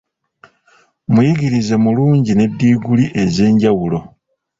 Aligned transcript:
Muyigirize 1.13 1.75
mulungi 1.83 2.31
ne 2.35 2.45
diguli 2.57 3.05
ez'enjawulo.. 3.21 3.99